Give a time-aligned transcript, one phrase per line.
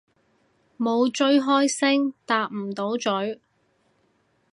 [0.79, 3.39] 冇追開星搭唔到咀